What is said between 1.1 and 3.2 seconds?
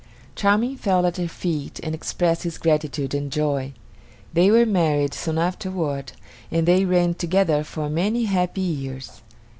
her feet and expressed his gratitude